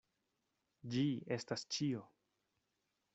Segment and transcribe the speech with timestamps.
[0.95, 1.03] Ĝi
[1.37, 2.01] estas ĉio.